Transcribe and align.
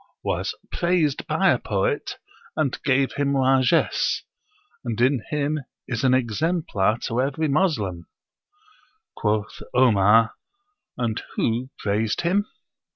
_)was 0.23 0.55
praised 0.71 1.27
by 1.27 1.51
a 1.51 1.59
poet, 1.59 2.17
and 2.57 2.81
gave 2.81 3.13
him 3.17 3.33
largesse 3.35 4.23
and 4.83 4.99
in 4.99 5.23
him 5.29 5.59
is 5.87 6.03
an 6.03 6.11
exemplar 6.11 6.97
to 6.97 7.21
every 7.21 7.47
Moslem." 7.47 8.07
Quoth 9.15 9.61
Omar, 9.75 10.33
"And 10.97 11.21
who 11.35 11.69
praised 11.79 12.21
him?" 12.21 12.47